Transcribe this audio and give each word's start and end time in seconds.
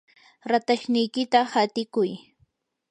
ratashniykita 0.51 1.39
hatiykuy. 1.53 2.09